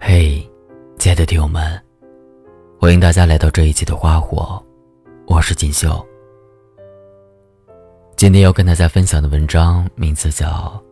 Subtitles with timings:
[0.00, 0.48] 嘿，
[0.96, 1.82] 亲爱的听友们，
[2.78, 4.64] 欢迎大家来到这一期的花火，
[5.26, 6.06] 我是锦绣。
[8.16, 10.46] 今天要跟大家分享的文章名字叫《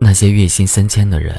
[0.00, 1.36] 那些月薪三千的人，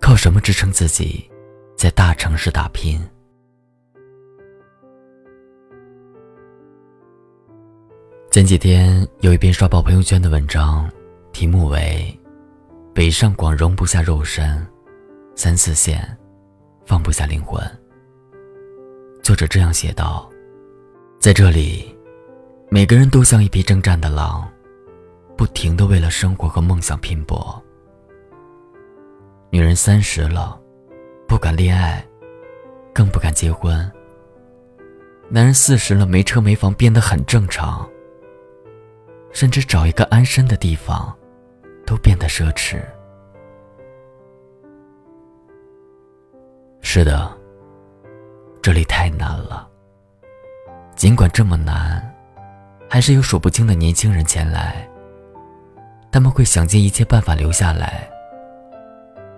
[0.00, 1.28] 靠什么支撑自己
[1.76, 2.98] 在大城市打拼》。
[8.30, 10.88] 前几天有一篇刷爆朋友圈的文章，
[11.32, 12.16] 题目为
[12.94, 14.48] 《北上广容不下肉身》。
[15.38, 16.02] 三四线，
[16.86, 17.62] 放不下灵魂。
[19.22, 20.30] 作者这样写道
[21.20, 21.94] ：“在这里，
[22.70, 24.50] 每个人都像一匹征战的狼，
[25.36, 27.62] 不停的为了生活和梦想拼搏。
[29.50, 30.58] 女人三十了，
[31.28, 32.02] 不敢恋爱，
[32.94, 33.78] 更不敢结婚。
[35.28, 37.86] 男人四十了，没车没房变得很正常，
[39.32, 41.14] 甚至找一个安身的地方，
[41.84, 42.80] 都变得奢侈。”
[46.88, 47.28] 是的，
[48.62, 49.68] 这里太难了。
[50.94, 52.00] 尽管这么难，
[52.88, 54.88] 还是有数不清的年轻人前来。
[56.12, 58.08] 他们会想尽一切办法留下来，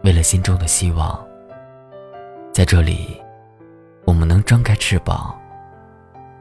[0.05, 1.27] 为了心中的希望。
[2.53, 3.19] 在这里，
[4.05, 5.35] 我们能张开翅膀，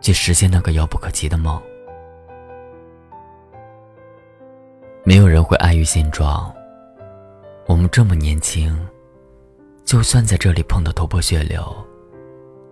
[0.02, 1.60] 去实现那个遥不可及的梦。
[5.06, 6.54] 没有人会安于现状。
[7.66, 8.78] 我们这么年轻。
[9.88, 11.64] 就算在这里碰得头破血流，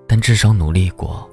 [0.05, 1.27] 但至少努力过。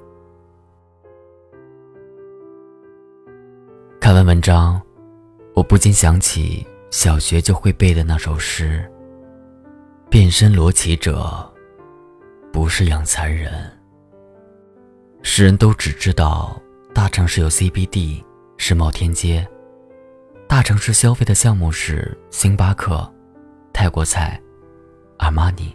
[3.99, 4.81] 看完文章，
[5.53, 8.89] 我不禁想起小学就会背的那首诗
[10.09, 11.53] ：“变身罗绮者，
[12.53, 13.69] 不是养蚕人。”
[15.21, 16.57] 世人都只知道
[16.93, 18.23] 大城市有 CBD、
[18.55, 19.45] 世贸天阶，
[20.47, 23.05] 大城市消费的项目是星巴克、
[23.73, 24.41] 泰国菜。
[25.23, 25.73] 阿玛尼，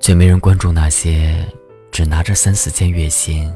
[0.00, 1.46] 却没人关注那些
[1.92, 3.54] 只拿着三四千月薪，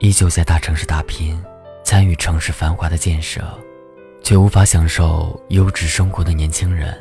[0.00, 1.42] 依旧在大城市打拼，
[1.82, 3.40] 参与城市繁华的建设，
[4.22, 6.94] 却无法享受优质生活的年轻人。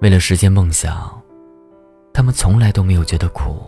[0.00, 1.22] 为了实现梦想，
[2.12, 3.64] 他们从来都没有觉得苦，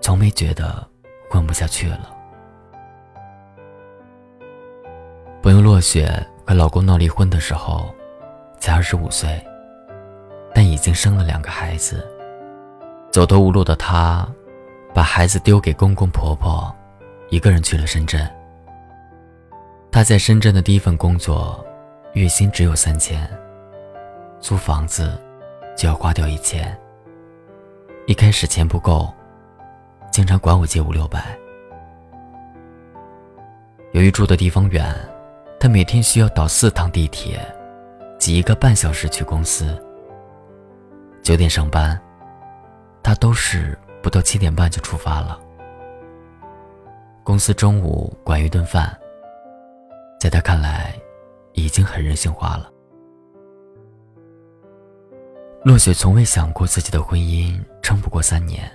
[0.00, 0.88] 从没觉得
[1.28, 2.14] 混不下去了。
[5.42, 6.08] 朋友落雪
[6.46, 7.92] 和老公闹离婚的时候。
[8.68, 9.42] 才二十五岁，
[10.54, 12.06] 但已经生了两个孩子。
[13.10, 14.28] 走投无路的她，
[14.92, 16.70] 把孩子丢给公公婆婆，
[17.30, 18.30] 一个人去了深圳。
[19.90, 21.64] 她在深圳的第一份工作，
[22.12, 23.26] 月薪只有三千，
[24.38, 25.18] 租房子
[25.74, 26.78] 就要花掉一千。
[28.06, 29.10] 一开始钱不够，
[30.12, 31.34] 经常管我借五六百。
[33.92, 34.94] 由于住的地方远，
[35.58, 37.40] 她每天需要倒四趟地铁。
[38.18, 39.80] 挤一个半小时去公司。
[41.22, 42.00] 九点上班，
[43.02, 45.38] 他都是不到七点半就出发了。
[47.22, 48.98] 公司中午管一顿饭，
[50.18, 50.94] 在他看来，
[51.52, 52.72] 已经很人性化了。
[55.64, 58.70] 落雪从未想过自己的婚姻撑不过三年。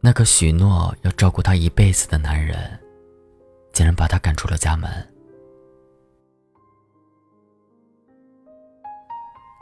[0.00, 2.78] 那个许诺要照顾她一辈子的男人，
[3.72, 4.90] 竟然把她赶出了家门。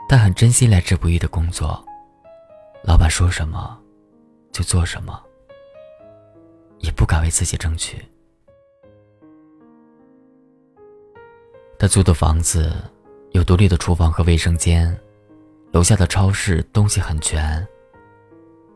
[0.09, 1.83] 他很珍惜来之不易的工作，
[2.81, 3.77] 老板说什么
[4.53, 5.21] 就做什么，
[6.79, 7.97] 也不敢为自己争取。
[11.77, 12.73] 他租的房子
[13.31, 14.97] 有独立的厨房和卫生间，
[15.73, 17.67] 楼下的超市东西很全。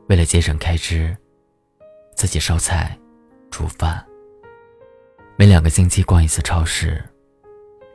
[0.09, 1.16] 为了节省开支，
[2.13, 3.00] 自己烧菜、
[3.50, 4.06] 煮饭，
[5.38, 7.02] 每两个星期逛一次超市，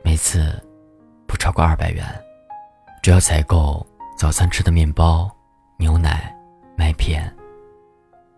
[0.03, 0.51] 每次
[1.27, 2.03] 不超过二百元。
[3.07, 3.87] 主要采购
[4.17, 5.33] 早餐吃的面包、
[5.77, 6.35] 牛奶、
[6.75, 7.33] 麦片，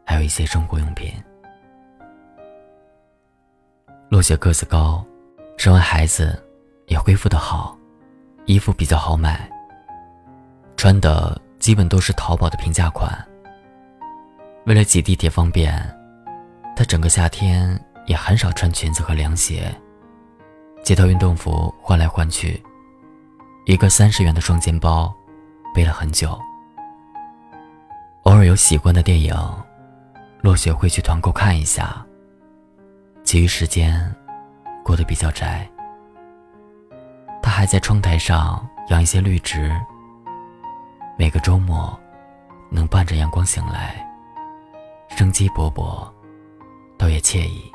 [0.05, 1.11] 还有一些生活用品。
[4.09, 5.03] 落雪个子高，
[5.57, 6.39] 生完孩子
[6.85, 7.75] 也恢复的好，
[8.45, 9.49] 衣服比较好买，
[10.77, 13.11] 穿的基本都是淘宝的平价款。
[14.67, 15.73] 为了挤地铁方便，
[16.75, 19.75] 她整个夏天也很少穿裙子和凉鞋，
[20.83, 22.63] 几套运动服换来换去。
[23.65, 25.13] 一个三十元的双肩包，
[25.73, 26.39] 背了很久。
[28.23, 29.35] 偶尔有喜欢的电影，
[30.41, 32.03] 落雪会去团购看一下。
[33.23, 34.13] 其余时间，
[34.83, 35.69] 过得比较宅。
[37.41, 39.71] 他还在窗台上养一些绿植。
[41.17, 41.97] 每个周末，
[42.69, 44.03] 能伴着阳光醒来，
[45.09, 46.09] 生机勃勃，
[46.97, 47.71] 倒也惬意。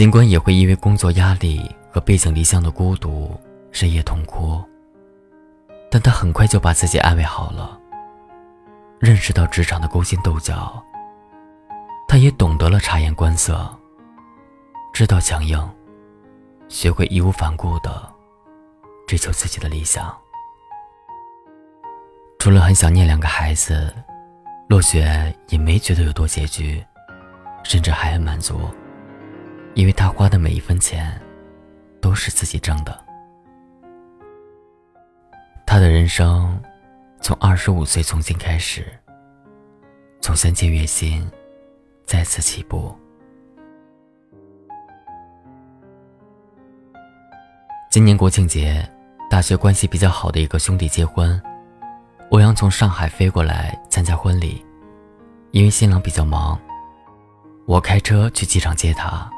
[0.00, 1.70] 尽管也会因为工作压力。
[1.92, 3.38] 和背井离乡的孤独，
[3.70, 4.58] 深夜痛哭。
[5.90, 7.78] 但他很快就把自己安慰好了。
[8.98, 10.82] 认识到职场的勾心斗角，
[12.08, 13.68] 他也懂得了察言观色，
[14.94, 15.60] 知道强硬，
[16.68, 18.10] 学会义无反顾的
[19.06, 20.16] 追求自己的理想。
[22.38, 23.94] 除了很想念两个孩子，
[24.66, 26.82] 落雪也没觉得有多拮据，
[27.64, 28.60] 甚至还很满足，
[29.74, 31.20] 因为他花的每一分钱
[32.00, 32.98] 都是自己挣的。
[35.66, 36.60] 他的人生
[37.20, 38.84] 从二十五岁重新开始，
[40.20, 41.28] 从三千月薪
[42.04, 42.94] 再次起步。
[47.90, 48.88] 今年国庆节，
[49.28, 51.40] 大学关系比较好的一个兄弟结婚，
[52.30, 54.64] 欧阳从上海飞过来参加婚礼，
[55.52, 56.60] 因为新郎比较忙，
[57.66, 59.30] 我开车去机场接他。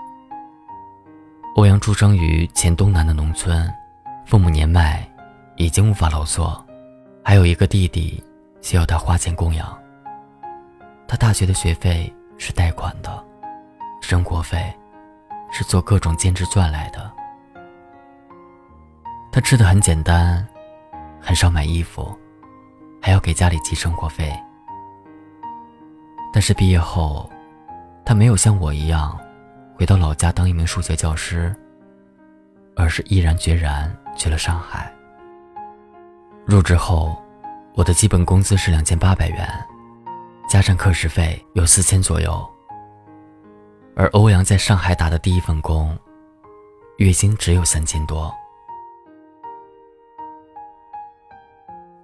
[1.55, 3.73] 欧阳出生于黔东南的农村，
[4.27, 5.07] 父母年迈。
[5.57, 6.65] 已经无法劳作，
[7.23, 8.25] 还有一个弟弟
[8.63, 9.79] 需要他花钱供养。
[11.07, 13.23] 他大学的学费是贷款的，
[14.01, 14.75] 生活费
[15.53, 17.13] 是做各种兼职赚来的。
[19.31, 20.45] 他吃的很简单，
[21.21, 22.19] 很少买衣服，
[23.01, 24.35] 还要给家里寄生活费。
[26.33, 27.31] 但是毕业后，
[28.07, 29.17] 他没有像我一样
[29.83, 31.53] 回到老家当一名数学教师，
[32.77, 34.95] 而是毅然决然去了上海。
[36.47, 37.21] 入职后，
[37.75, 39.45] 我的基本工资是两千八百元，
[40.49, 42.49] 加上课时费有四千左右。
[43.97, 45.99] 而欧阳在上海打的第一份工，
[46.99, 48.33] 月薪只有三千多。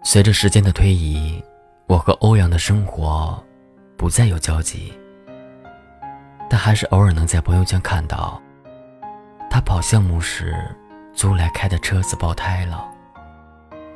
[0.03, 1.41] 随着时间的推移，
[1.87, 3.41] 我和欧阳的生活
[3.97, 4.93] 不再有交集，
[6.49, 8.41] 但还是偶尔能在朋友圈看到，
[9.51, 10.57] 他跑项目时
[11.13, 12.89] 租来开的车子爆胎了。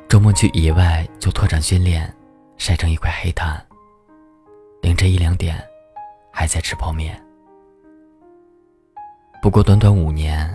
[0.07, 2.13] 周末去野外做拓展训练，
[2.57, 3.65] 晒成一块黑炭。
[4.81, 5.59] 凌晨一两点，
[6.31, 7.19] 还在吃泡面。
[9.41, 10.47] 不过短短五年，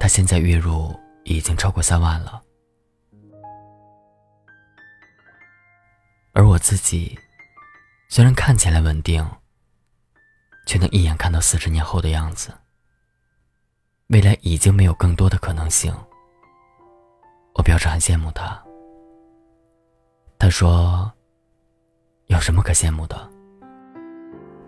[0.00, 0.92] 他现在月入
[1.22, 2.42] 已经超过三万了。
[6.32, 7.16] 而我自己，
[8.08, 9.24] 虽然看起来稳定，
[10.66, 12.52] 却能一眼看到四十年后的样子。
[14.08, 15.94] 未来已经没有更多的可能性。
[17.54, 18.62] 我表示很羡慕他。
[20.38, 21.10] 他说
[22.26, 23.30] ：“有什么可羡慕的？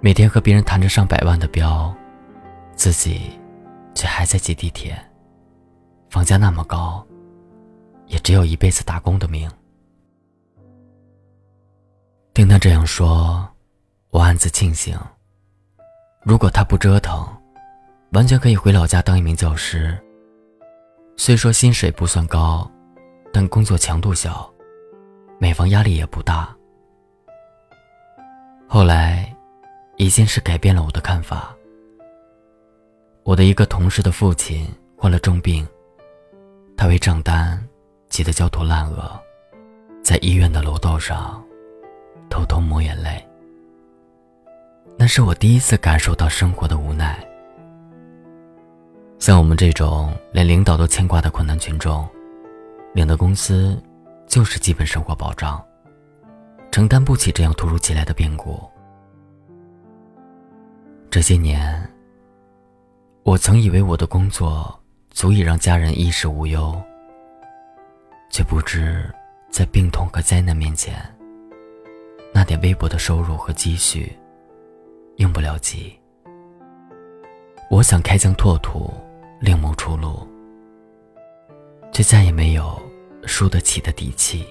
[0.00, 1.94] 每天和别人谈着上百万的标，
[2.76, 3.38] 自己
[3.94, 4.96] 却还在挤地铁。
[6.10, 7.04] 房价那么高，
[8.06, 9.50] 也只有一辈子打工的命。”
[12.34, 13.48] 听他这样说，
[14.10, 14.98] 我暗自庆幸。
[16.24, 17.22] 如果他不折腾，
[18.12, 19.94] 完全可以回老家当一名教师。
[21.16, 22.68] 虽说薪水不算高，
[23.30, 24.50] 但工作强度小。
[25.38, 26.48] 买房压力也不大。
[28.66, 29.36] 后来，
[29.96, 31.54] 一件事改变了我的看法。
[33.24, 34.66] 我的一个同事的父亲
[34.96, 35.66] 患了重病，
[36.74, 37.62] 他为账单
[38.08, 39.20] 急得焦头烂额，
[40.02, 41.44] 在医院的楼道上
[42.30, 43.22] 偷偷抹眼泪。
[44.96, 47.18] 那是我第一次感受到生活的无奈。
[49.18, 52.08] 像我们这种连领导都牵挂的困难群众，
[52.92, 53.82] 领的工资。
[54.26, 55.62] 就是基本生活保障，
[56.72, 58.58] 承担不起这样突如其来的变故。
[61.10, 61.88] 这些年，
[63.22, 64.76] 我曾以为我的工作
[65.10, 66.74] 足以让家人衣食无忧，
[68.30, 69.08] 却不知
[69.50, 70.96] 在病痛和灾难面前，
[72.32, 74.10] 那点微薄的收入和积蓄，
[75.16, 75.92] 用不了急。
[77.70, 78.92] 我想开疆拓土，
[79.40, 80.26] 另谋出路，
[81.92, 82.80] 却再也没有。
[83.26, 84.44] 输得起的底气。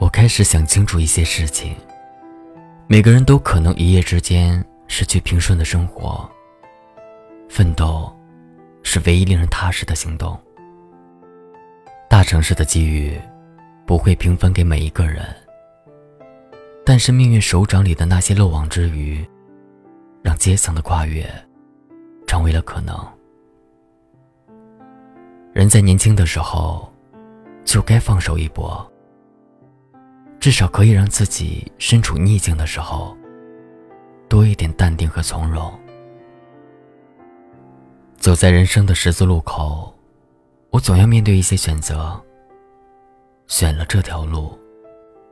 [0.00, 1.76] 我开始想清楚一些事情。
[2.88, 6.28] 每个人都可能一夜之间失去平顺的生活。
[7.48, 8.12] 奋斗，
[8.82, 10.36] 是唯一令人踏实的行动。
[12.10, 13.16] 大城市的机遇，
[13.86, 15.24] 不会平分给每一个人。
[16.84, 19.26] 但是命运手掌里的那些漏网之鱼，
[20.22, 21.26] 让阶层的跨越，
[22.26, 22.94] 成为了可能。
[25.54, 26.92] 人在年轻的时候，
[27.64, 28.86] 就该放手一搏。
[30.38, 33.16] 至少可以让自己身处逆境的时候，
[34.28, 35.72] 多一点淡定和从容。
[38.18, 39.94] 走在人生的十字路口，
[40.68, 42.20] 我总要面对一些选择。
[43.46, 44.58] 选了这条路，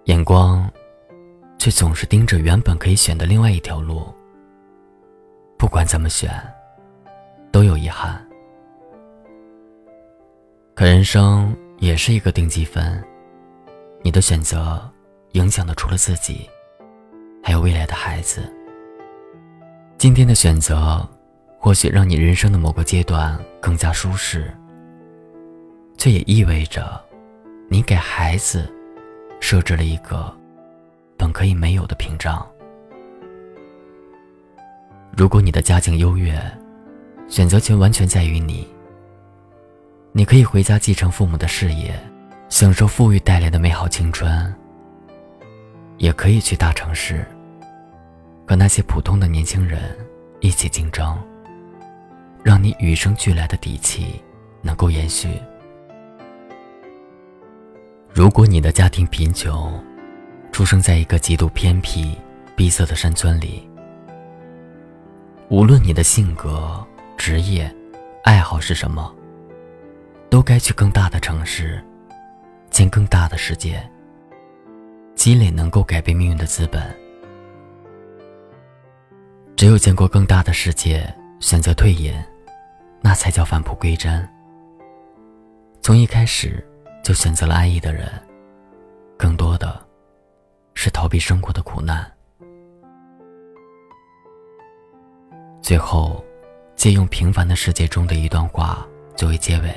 [0.04, 0.70] 眼光
[1.62, 4.12] 却总是盯着原本可以选的另外一条路。
[5.56, 6.28] 不管怎么选，
[7.52, 8.20] 都有遗憾。
[10.74, 13.00] 可人生也是一个定积分，
[14.02, 14.90] 你的选择
[15.34, 16.50] 影响的除了自己，
[17.44, 18.52] 还有未来的孩子。
[19.98, 21.08] 今天的选择，
[21.60, 24.52] 或许让你人生的某个阶段更加舒适，
[25.96, 27.00] 这也意味着，
[27.68, 28.68] 你给孩子
[29.38, 30.36] 设置了一个
[31.22, 32.44] 本可以没有的屏障。
[35.16, 36.34] 如果你的家境优越，
[37.28, 38.66] 选择权完全在于你。
[40.10, 41.94] 你可以回家继承父母的事业，
[42.48, 44.52] 享受富裕带来的美好青春。
[45.98, 47.24] 也可以去大城市，
[48.44, 49.96] 和那些普通的年轻人
[50.40, 51.16] 一起竞争，
[52.42, 54.20] 让你与生俱来的底气
[54.60, 55.40] 能够延续。
[58.12, 59.72] 如果你的家庭贫穷，
[60.52, 62.16] 出生在一个极度偏僻、
[62.54, 63.66] 闭塞的山村里，
[65.48, 67.74] 无论你的性格、职业、
[68.22, 69.12] 爱好是什么。
[70.28, 71.82] 都该去更大的城市，
[72.70, 73.86] 见更大的世界，
[75.14, 76.82] 积累能够改变命运的资本。
[79.54, 81.06] 只有见过更大的世界，
[81.38, 82.14] 选择退隐，
[83.02, 84.26] 那才叫返璞归真。
[85.82, 86.66] 从一开始
[87.04, 88.10] 就选择了安逸的人，
[89.18, 89.86] 更多的
[90.84, 92.12] 是逃避生活的苦难。
[95.62, 96.24] 最后，
[96.74, 98.84] 借用《平凡的世界》中的一段话
[99.16, 99.72] 作为结尾。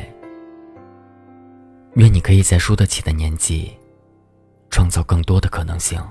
[1.94, 3.72] 愿你可以在输得起的年纪，
[4.72, 6.02] 创造更多的可能性。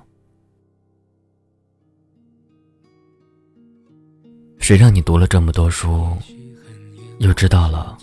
[4.61, 6.17] 谁让你读了这么多书，
[7.19, 7.99] 又知道了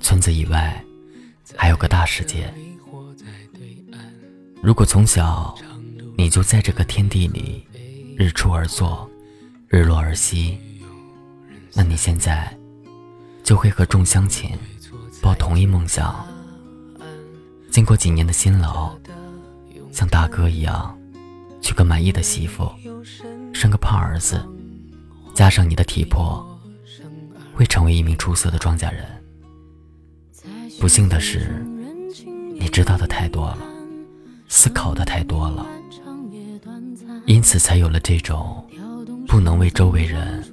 [0.00, 0.82] 村子以外
[1.58, 2.50] 还有个大世界？
[4.62, 5.54] 如果从小
[6.22, 7.66] 你就在这个天地里
[8.16, 9.10] 日出而作，
[9.66, 10.56] 日落而息，
[11.74, 12.56] 那你现在
[13.42, 14.56] 就会和众乡亲
[15.20, 16.24] 抱同一梦想。
[17.72, 18.96] 经过几年的辛劳，
[19.90, 20.96] 像大哥一样，
[21.60, 22.70] 娶个满意的媳妇，
[23.52, 24.48] 生个胖儿子，
[25.34, 26.46] 加上你的体魄，
[27.52, 29.04] 会成为一名出色的庄稼人。
[30.78, 31.66] 不幸的是，
[32.54, 33.58] 你知道的太多了，
[34.46, 35.66] 思考的太多了，
[37.26, 38.64] 因此才有了这种
[39.26, 40.44] 不能为周围人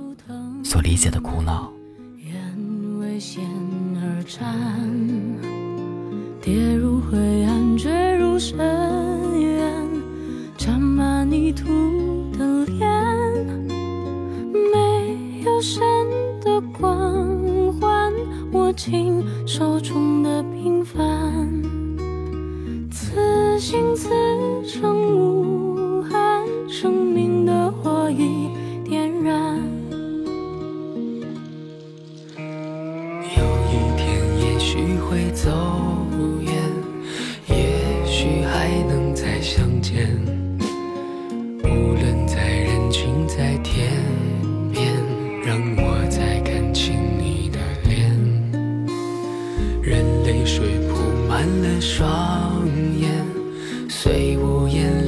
[0.63, 1.71] 所理解的苦恼。
[2.17, 3.43] 人为险
[3.95, 4.39] 而战
[6.41, 8.57] 跌入灰暗，坠入深
[9.39, 9.87] 渊，
[10.57, 11.65] 沾满泥土
[12.37, 12.87] 的脸，
[14.71, 15.81] 没有神
[16.41, 18.13] 的光环，
[18.51, 20.99] 握紧手中的平凡，
[22.91, 24.09] 此心此
[51.39, 52.67] 看了双
[52.99, 53.25] 眼
[53.87, 54.98] 虽无言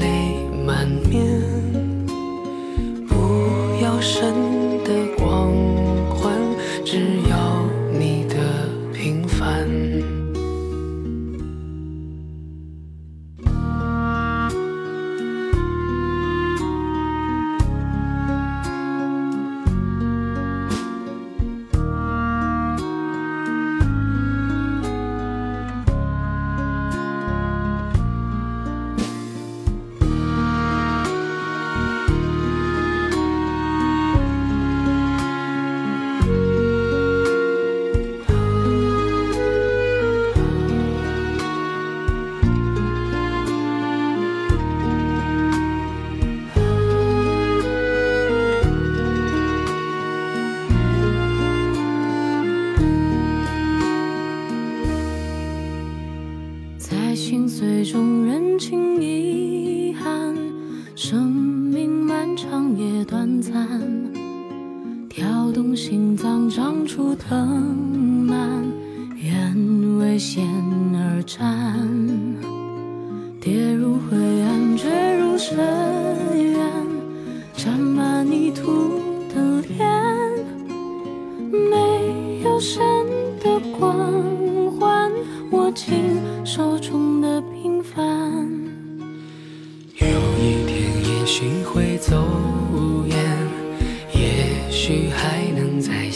[57.31, 60.35] 最终认清遗憾，
[60.95, 63.81] 生命漫长也短暂，
[65.07, 67.47] 跳动心脏长出藤
[68.27, 68.65] 蔓，
[69.17, 70.45] 愿为险
[70.93, 71.87] 而战，
[73.39, 75.57] 跌入灰暗，坠入深
[76.35, 76.59] 渊，
[77.53, 78.99] 沾满泥土
[79.33, 79.87] 的脸，
[81.49, 82.81] 没有神
[83.39, 83.95] 的光
[84.71, 85.09] 环，
[85.51, 85.93] 握紧
[86.43, 87.20] 手中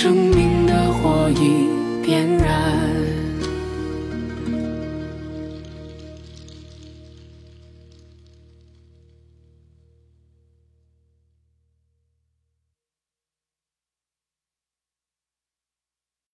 [0.00, 0.47] 生命。